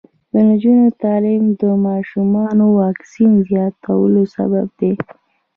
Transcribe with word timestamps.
د 0.31 0.33
نجونو 0.49 0.85
تعلیم 1.01 1.43
د 1.61 1.63
ماشومانو 1.87 2.65
واکسین 2.81 3.31
زیاتولو 3.49 4.21
سبب 4.35 4.67
دی. 4.79 4.93